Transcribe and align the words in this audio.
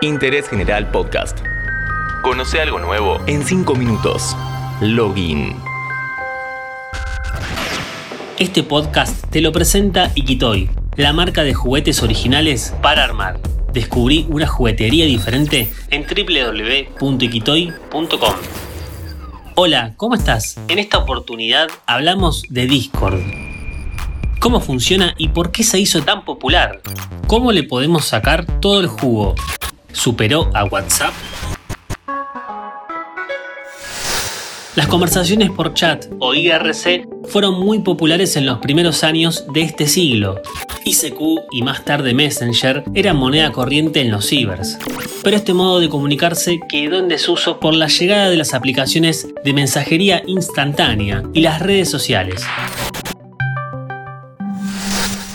Interés 0.00 0.48
General 0.48 0.90
Podcast. 0.90 1.38
Conoce 2.22 2.60
algo 2.60 2.78
nuevo 2.78 3.18
en 3.26 3.44
5 3.44 3.74
minutos. 3.74 4.36
Login. 4.80 5.56
Este 8.38 8.62
podcast 8.62 9.26
te 9.30 9.40
lo 9.40 9.50
presenta 9.50 10.12
Ikitoy, 10.14 10.70
la 10.96 11.12
marca 11.12 11.42
de 11.42 11.54
juguetes 11.54 12.02
originales 12.02 12.74
para 12.80 13.02
armar. 13.02 13.40
Descubrí 13.72 14.26
una 14.28 14.46
juguetería 14.46 15.06
diferente 15.06 15.68
en 15.90 16.06
www.ikitoy.com. 16.06 18.34
Hola, 19.56 19.94
¿cómo 19.96 20.14
estás? 20.14 20.56
En 20.68 20.78
esta 20.78 20.98
oportunidad 20.98 21.68
hablamos 21.86 22.44
de 22.48 22.66
Discord. 22.66 23.47
¿Cómo 24.40 24.60
funciona 24.60 25.14
y 25.18 25.28
por 25.28 25.50
qué 25.50 25.64
se 25.64 25.80
hizo 25.80 26.00
tan 26.02 26.24
popular? 26.24 26.80
¿Cómo 27.26 27.50
le 27.50 27.64
podemos 27.64 28.04
sacar 28.04 28.46
todo 28.60 28.78
el 28.78 28.86
jugo? 28.86 29.34
¿Superó 29.92 30.48
a 30.54 30.64
WhatsApp? 30.64 31.12
Las 34.76 34.86
conversaciones 34.86 35.50
por 35.50 35.74
chat 35.74 36.06
o 36.20 36.34
IRC 36.34 37.08
fueron 37.28 37.58
muy 37.58 37.80
populares 37.80 38.36
en 38.36 38.46
los 38.46 38.58
primeros 38.58 39.02
años 39.02 39.44
de 39.52 39.62
este 39.62 39.88
siglo. 39.88 40.40
ICQ 40.84 41.20
y 41.50 41.62
más 41.62 41.84
tarde 41.84 42.14
Messenger 42.14 42.84
eran 42.94 43.16
moneda 43.16 43.50
corriente 43.50 44.00
en 44.00 44.12
los 44.12 44.28
cibers. 44.28 44.78
Pero 45.24 45.36
este 45.36 45.52
modo 45.52 45.80
de 45.80 45.88
comunicarse 45.88 46.60
quedó 46.68 46.98
en 46.98 47.08
desuso 47.08 47.58
por 47.58 47.74
la 47.74 47.88
llegada 47.88 48.30
de 48.30 48.36
las 48.36 48.54
aplicaciones 48.54 49.26
de 49.44 49.52
mensajería 49.52 50.22
instantánea 50.26 51.24
y 51.34 51.40
las 51.40 51.60
redes 51.60 51.90
sociales. 51.90 52.46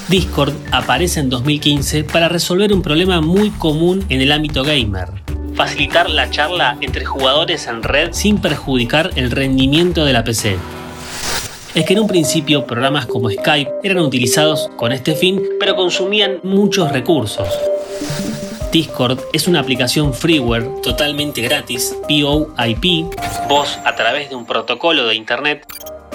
Discord 0.09 0.53
aparece 0.71 1.21
en 1.21 1.29
2015 1.29 2.03
para 2.03 2.27
resolver 2.27 2.73
un 2.73 2.81
problema 2.81 3.21
muy 3.21 3.51
común 3.51 4.05
en 4.09 4.21
el 4.21 4.31
ámbito 4.31 4.63
gamer. 4.63 5.07
Facilitar 5.55 6.09
la 6.09 6.29
charla 6.29 6.77
entre 6.81 7.05
jugadores 7.05 7.67
en 7.67 7.83
red 7.83 8.09
sin 8.11 8.39
perjudicar 8.39 9.11
el 9.15 9.31
rendimiento 9.31 10.03
de 10.03 10.13
la 10.13 10.23
PC. 10.23 10.57
Es 11.73 11.85
que 11.85 11.93
en 11.93 12.01
un 12.01 12.07
principio 12.07 12.65
programas 12.65 13.05
como 13.05 13.29
Skype 13.29 13.71
eran 13.83 14.03
utilizados 14.03 14.69
con 14.75 14.91
este 14.91 15.15
fin, 15.15 15.41
pero 15.59 15.75
consumían 15.75 16.39
muchos 16.43 16.91
recursos. 16.91 17.47
Discord 18.71 19.19
es 19.31 19.47
una 19.47 19.59
aplicación 19.59 20.13
freeware 20.13 20.81
totalmente 20.81 21.41
gratis, 21.41 21.95
POIP, 22.07 23.05
voz 23.47 23.79
a 23.85 23.95
través 23.95 24.29
de 24.29 24.35
un 24.35 24.45
protocolo 24.45 25.07
de 25.07 25.15
Internet 25.15 25.65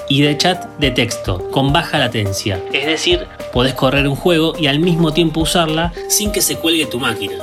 y 0.09 0.23
de 0.23 0.37
chat 0.37 0.65
de 0.79 0.91
texto 0.91 1.51
con 1.51 1.73
baja 1.73 1.99
latencia. 1.99 2.63
Es 2.73 2.87
decir, 2.87 3.27
podés 3.53 3.75
correr 3.75 4.09
un 4.09 4.17
juego 4.17 4.55
y 4.59 4.67
al 4.67 4.81
mismo 4.81 5.13
tiempo 5.13 5.41
usarla 5.41 5.93
sin 6.09 6.33
que 6.33 6.43
se 6.43 6.57
cuelgue 6.57 6.87
tu 6.87 6.99
máquina. 6.99 7.35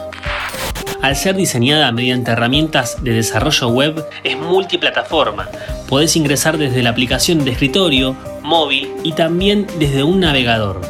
Al 1.02 1.16
ser 1.16 1.36
diseñada 1.36 1.91
mediante 1.91 2.31
herramientas 2.31 3.03
de 3.03 3.11
desarrollo 3.11 3.67
web, 3.67 4.05
es 4.23 4.38
multiplataforma. 4.38 5.47
Podés 5.88 6.16
ingresar 6.16 6.58
desde 6.58 6.81
la 6.81 6.89
aplicación 6.89 7.45
de 7.45 7.52
escritorio, 7.52 8.16
móvil 8.41 8.89
y 9.03 9.11
también 9.11 9.67
desde 9.77 10.03
un 10.03 10.21
navegador. 10.21 10.81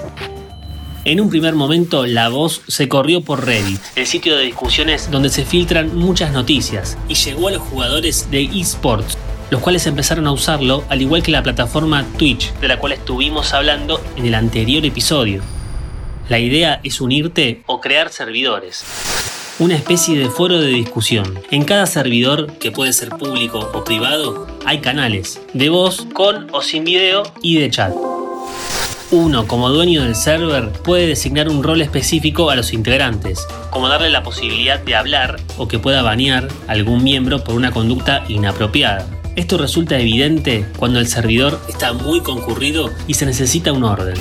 En 1.03 1.21
un 1.21 1.29
primer 1.29 1.53
momento 1.53 2.05
la 2.05 2.29
voz 2.29 2.61
se 2.67 2.87
corrió 2.87 3.21
por 3.21 3.45
Reddit, 3.45 3.79
el 3.95 4.07
sitio 4.07 4.37
de 4.37 4.43
discusiones 4.43 5.11
donde 5.11 5.29
se 5.29 5.45
filtran 5.45 5.95
muchas 5.95 6.31
noticias, 6.31 6.97
y 7.07 7.13
llegó 7.13 7.49
a 7.49 7.51
los 7.51 7.61
jugadores 7.61 8.31
de 8.31 8.43
esports, 8.45 9.17
los 9.49 9.61
cuales 9.61 9.85
empezaron 9.88 10.27
a 10.27 10.31
usarlo 10.31 10.83
al 10.89 11.01
igual 11.01 11.23
que 11.23 11.31
la 11.31 11.43
plataforma 11.43 12.05
Twitch, 12.17 12.53
de 12.55 12.67
la 12.67 12.79
cual 12.79 12.93
estuvimos 12.93 13.53
hablando 13.53 14.02
en 14.15 14.25
el 14.25 14.35
anterior 14.35 14.85
episodio. 14.85 15.41
La 16.29 16.39
idea 16.39 16.79
es 16.83 17.02
unirte 17.02 17.61
o 17.67 17.81
crear 17.81 18.11
servidores. 18.11 18.83
Una 19.59 19.75
especie 19.75 20.17
de 20.17 20.29
foro 20.29 20.59
de 20.59 20.67
discusión. 20.67 21.39
En 21.52 21.63
cada 21.63 21.85
servidor, 21.85 22.53
que 22.57 22.71
puede 22.71 22.91
ser 22.93 23.09
público 23.09 23.69
o 23.73 23.83
privado, 23.83 24.47
hay 24.65 24.79
canales, 24.79 25.39
de 25.53 25.69
voz, 25.69 26.07
con 26.13 26.47
o 26.52 26.61
sin 26.61 26.83
video 26.83 27.23
y 27.41 27.59
de 27.59 27.70
chat. 27.70 27.93
Uno, 29.11 29.47
como 29.47 29.70
dueño 29.70 30.03
del 30.03 30.15
server, 30.15 30.71
puede 30.83 31.08
designar 31.08 31.47
un 31.47 31.64
rol 31.64 31.81
específico 31.81 32.49
a 32.49 32.55
los 32.55 32.73
integrantes, 32.73 33.47
como 33.70 33.87
darle 33.87 34.09
la 34.09 34.23
posibilidad 34.23 34.80
de 34.80 34.95
hablar 34.95 35.39
o 35.58 35.67
que 35.67 35.80
pueda 35.80 36.02
banear 36.02 36.47
a 36.67 36.71
algún 36.71 37.03
miembro 37.03 37.43
por 37.43 37.55
una 37.55 37.71
conducta 37.71 38.25
inapropiada. 38.27 39.08
Esto 39.35 39.57
resulta 39.57 39.99
evidente 39.99 40.65
cuando 40.77 40.99
el 40.99 41.07
servidor 41.07 41.59
está 41.67 41.91
muy 41.91 42.21
concurrido 42.21 42.89
y 43.05 43.15
se 43.15 43.25
necesita 43.25 43.73
un 43.73 43.83
orden. 43.83 44.15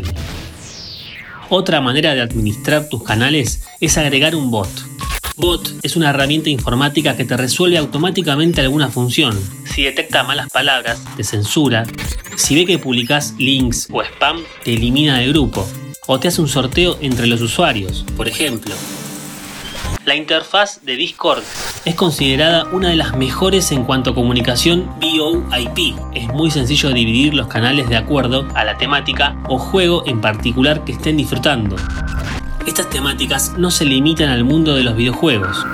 Otra 1.50 1.80
manera 1.80 2.14
de 2.14 2.20
administrar 2.20 2.88
tus 2.88 3.04
canales 3.04 3.62
es 3.80 3.96
agregar 3.96 4.34
un 4.34 4.50
bot. 4.50 4.68
Bot 5.36 5.72
es 5.82 5.94
una 5.94 6.10
herramienta 6.10 6.50
informática 6.50 7.16
que 7.16 7.24
te 7.24 7.36
resuelve 7.36 7.78
automáticamente 7.78 8.60
alguna 8.60 8.88
función. 8.88 9.38
Si 9.64 9.84
detecta 9.84 10.24
malas 10.24 10.50
palabras, 10.50 11.00
te 11.16 11.22
censura. 11.22 11.84
Si 12.36 12.56
ve 12.56 12.66
que 12.66 12.78
publicas 12.78 13.34
links 13.38 13.88
o 13.92 14.02
spam, 14.02 14.42
te 14.64 14.74
elimina 14.74 15.18
del 15.18 15.30
grupo. 15.30 15.68
O 16.06 16.18
te 16.18 16.28
hace 16.28 16.40
un 16.40 16.48
sorteo 16.48 16.98
entre 17.00 17.28
los 17.28 17.40
usuarios, 17.40 18.04
por 18.16 18.26
ejemplo. 18.26 18.74
La 20.04 20.14
interfaz 20.14 20.82
de 20.82 20.96
Discord 20.96 21.42
es 21.86 21.94
considerada 21.94 22.64
una 22.72 22.90
de 22.90 22.96
las 22.96 23.16
mejores 23.16 23.72
en 23.72 23.84
cuanto 23.84 24.10
a 24.10 24.14
comunicación 24.14 24.90
VoIP. 25.00 25.96
Es 26.12 26.28
muy 26.28 26.50
sencillo 26.50 26.92
dividir 26.92 27.32
los 27.32 27.46
canales 27.46 27.88
de 27.88 27.96
acuerdo 27.96 28.46
a 28.54 28.64
la 28.64 28.76
temática 28.76 29.34
o 29.48 29.58
juego 29.58 30.02
en 30.06 30.20
particular 30.20 30.84
que 30.84 30.92
estén 30.92 31.16
disfrutando. 31.16 31.76
Estas 32.66 32.90
temáticas 32.90 33.54
no 33.56 33.70
se 33.70 33.86
limitan 33.86 34.28
al 34.28 34.44
mundo 34.44 34.74
de 34.74 34.84
los 34.84 34.94
videojuegos. 34.94 35.64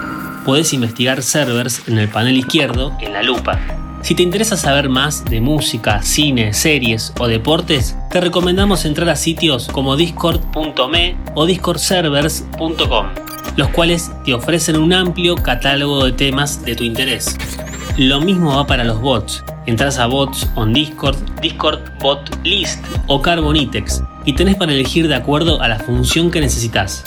Podés 0.44 0.72
investigar 0.74 1.22
servers 1.22 1.88
en 1.88 1.98
el 1.98 2.08
panel 2.08 2.36
izquierdo, 2.36 2.96
en 3.00 3.12
la 3.12 3.24
lupa. 3.24 3.58
Si 4.02 4.14
te 4.14 4.22
interesa 4.22 4.56
saber 4.56 4.88
más 4.88 5.24
de 5.24 5.40
música, 5.40 6.02
cine, 6.02 6.54
series 6.54 7.12
o 7.18 7.26
deportes, 7.26 7.96
te 8.10 8.20
recomendamos 8.20 8.84
entrar 8.84 9.08
a 9.08 9.16
sitios 9.16 9.66
como 9.66 9.96
discord.me 9.96 11.16
o 11.34 11.46
discordservers.com 11.46 13.29
los 13.56 13.68
cuales 13.68 14.10
te 14.24 14.34
ofrecen 14.34 14.76
un 14.76 14.92
amplio 14.92 15.36
catálogo 15.36 16.04
de 16.04 16.12
temas 16.12 16.64
de 16.64 16.76
tu 16.76 16.84
interés. 16.84 17.36
Lo 17.96 18.20
mismo 18.20 18.56
va 18.56 18.66
para 18.66 18.84
los 18.84 19.00
bots. 19.00 19.44
Entras 19.66 19.98
a 19.98 20.06
Bots 20.06 20.48
on 20.56 20.72
Discord, 20.72 21.16
Discord 21.40 21.80
Bot 22.00 22.44
List 22.44 22.84
o 23.08 23.20
Carbonitex 23.20 24.02
y 24.24 24.32
tenés 24.34 24.56
para 24.56 24.72
elegir 24.72 25.08
de 25.08 25.14
acuerdo 25.14 25.60
a 25.60 25.68
la 25.68 25.78
función 25.78 26.30
que 26.30 26.40
necesitas. 26.40 27.04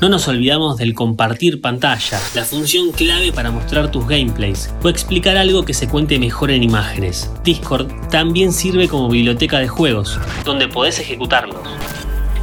No 0.00 0.08
nos 0.08 0.28
olvidamos 0.28 0.76
del 0.76 0.92
compartir 0.92 1.60
pantalla, 1.60 2.20
la 2.34 2.44
función 2.44 2.92
clave 2.92 3.32
para 3.32 3.50
mostrar 3.50 3.90
tus 3.90 4.06
gameplays 4.06 4.72
o 4.82 4.88
explicar 4.88 5.36
algo 5.36 5.64
que 5.64 5.72
se 5.72 5.88
cuente 5.88 6.18
mejor 6.18 6.50
en 6.50 6.62
imágenes. 6.62 7.30
Discord 7.42 7.90
también 8.10 8.52
sirve 8.52 8.88
como 8.88 9.08
biblioteca 9.08 9.58
de 9.60 9.68
juegos, 9.68 10.18
donde 10.44 10.68
podés 10.68 10.98
ejecutarlos. 10.98 11.56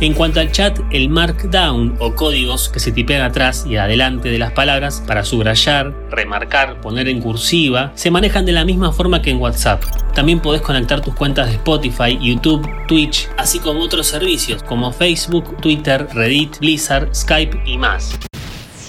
En 0.02 0.16
cuanto 0.16 0.40
al 0.40 0.52
chat, 0.52 0.80
el 0.90 1.10
markdown 1.10 1.96
o 2.00 2.16
códigos 2.16 2.70
que 2.70 2.80
se 2.80 2.92
tipean 2.92 3.22
atrás 3.22 3.66
y 3.70 3.78
adelante 3.78 4.30
de 4.30 4.40
las 4.40 4.52
palabras 4.52 5.04
para 5.06 5.24
subrayar, 5.24 5.94
remarcar, 6.10 6.82
poner 6.82 7.08
en 7.08 7.22
cursiva, 7.22 7.92
se 7.94 8.10
manejan 8.10 8.44
de 8.48 8.52
la 8.52 8.66
misma 8.66 8.92
forma 8.92 9.22
que 9.22 9.30
en 9.30 9.40
WhatsApp. 9.40 9.84
También 10.16 10.40
podés 10.40 10.64
conectar 10.64 11.02
tus 11.02 11.14
cuentas 11.14 11.50
de 11.50 11.54
Spotify, 11.54 12.18
YouTube, 12.20 12.68
Twitch, 12.88 13.30
así 13.38 13.60
como 13.60 13.82
otros 13.82 14.08
servicios 14.08 14.64
como 14.64 14.92
Facebook, 14.92 15.58
Twitter, 15.62 16.08
Reddit, 16.12 16.58
Blizzard, 16.58 17.14
Skype 17.14 17.62
y 17.68 17.78
más. 17.78 18.18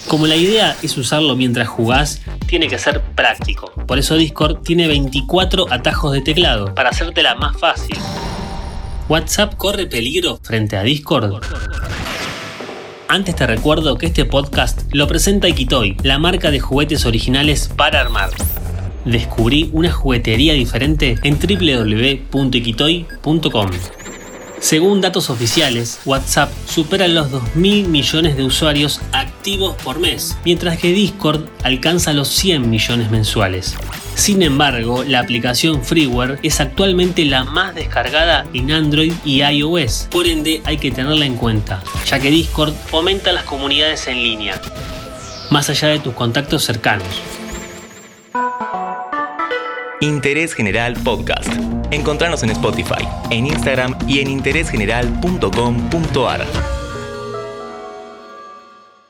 Como 0.08 0.26
la 0.26 0.36
idea 0.36 0.74
es 0.82 0.96
usarlo 0.96 1.36
mientras 1.36 1.68
jugás, 1.68 2.22
tiene 2.46 2.68
que 2.68 2.78
ser 2.78 3.02
práctico. 3.02 3.70
Por 3.86 3.98
eso 3.98 4.16
Discord 4.16 4.62
tiene 4.62 4.88
24 4.88 5.66
atajos 5.70 6.12
de 6.12 6.22
teclado 6.22 6.74
para 6.74 6.88
hacértela 6.88 7.34
más 7.34 7.58
fácil. 7.58 7.98
¿WhatsApp 9.12 9.54
corre 9.58 9.86
peligro 9.86 10.40
frente 10.42 10.78
a 10.78 10.82
Discord? 10.82 11.42
Antes 13.08 13.36
te 13.36 13.46
recuerdo 13.46 13.98
que 13.98 14.06
este 14.06 14.24
podcast 14.24 14.84
lo 14.90 15.06
presenta 15.06 15.48
Ikitoy, 15.48 15.98
la 16.02 16.18
marca 16.18 16.50
de 16.50 16.60
juguetes 16.60 17.04
originales 17.04 17.68
para 17.76 18.00
armar. 18.00 18.30
Descubrí 19.04 19.68
una 19.74 19.92
juguetería 19.92 20.54
diferente 20.54 21.18
en 21.24 21.38
www.ikitoy.com. 21.38 23.70
Según 24.60 25.02
datos 25.02 25.28
oficiales, 25.28 26.00
WhatsApp 26.06 26.50
supera 26.66 27.06
los 27.06 27.30
2.000 27.30 27.88
millones 27.88 28.38
de 28.38 28.44
usuarios 28.44 29.02
activos 29.12 29.76
por 29.84 30.00
mes, 30.00 30.38
mientras 30.42 30.78
que 30.78 30.90
Discord 30.90 31.42
alcanza 31.62 32.14
los 32.14 32.28
100 32.28 32.70
millones 32.70 33.10
mensuales. 33.10 33.76
Sin 34.14 34.42
embargo, 34.42 35.04
la 35.04 35.20
aplicación 35.20 35.82
Freeware 35.82 36.38
es 36.42 36.60
actualmente 36.60 37.24
la 37.24 37.44
más 37.44 37.74
descargada 37.74 38.44
en 38.52 38.70
Android 38.70 39.14
y 39.24 39.42
iOS, 39.42 40.08
por 40.10 40.26
ende 40.26 40.60
hay 40.64 40.76
que 40.76 40.90
tenerla 40.90 41.24
en 41.26 41.36
cuenta, 41.36 41.82
ya 42.06 42.20
que 42.20 42.30
Discord 42.30 42.74
fomenta 42.74 43.32
las 43.32 43.44
comunidades 43.44 44.06
en 44.06 44.22
línea, 44.22 44.60
más 45.50 45.70
allá 45.70 45.88
de 45.88 45.98
tus 45.98 46.12
contactos 46.14 46.62
cercanos. 46.64 47.06
Interés 50.00 50.54
General 50.54 50.94
Podcast. 50.94 51.48
Encontrarnos 51.92 52.42
en 52.42 52.50
Spotify, 52.50 53.06
en 53.30 53.46
Instagram 53.46 53.96
y 54.08 54.18
en 54.20 54.28
interésgeneral.com.ar. 54.28 56.81